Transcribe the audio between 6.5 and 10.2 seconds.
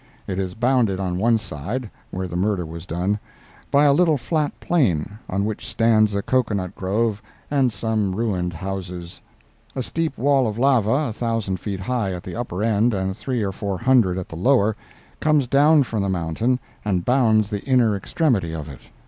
nut grove and some ruined houses; a steep